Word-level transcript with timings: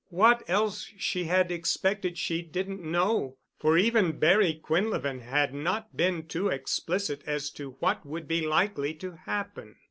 What 0.09 0.41
else 0.47 0.91
she 0.97 1.25
had 1.25 1.51
expected, 1.51 2.17
she 2.17 2.41
didn't 2.41 2.81
know, 2.81 3.37
for 3.59 3.77
even 3.77 4.17
Barry 4.17 4.59
Quinlevin 4.59 5.19
had 5.21 5.53
not 5.53 5.95
been 5.95 6.25
too 6.27 6.47
explicit 6.47 7.21
as 7.27 7.51
to 7.51 7.75
what 7.79 8.03
would 8.03 8.27
be 8.27 8.41
likely 8.43 8.95
to 8.95 9.11
happen. 9.11 9.75